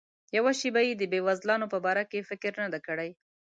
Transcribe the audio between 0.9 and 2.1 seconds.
د بېوزلانو په باره